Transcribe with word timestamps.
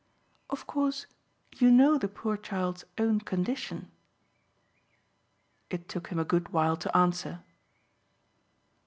"Of 0.49 0.65
course 0.65 1.05
you 1.57 1.69
know 1.69 1.99
the 1.99 2.07
poor 2.07 2.35
child's 2.35 2.85
own 2.97 3.19
condition." 3.19 3.91
It 5.69 5.87
took 5.87 6.07
him 6.07 6.17
a 6.17 6.25
good 6.25 6.49
while 6.49 6.75
to 6.77 6.97
answer. 6.97 7.43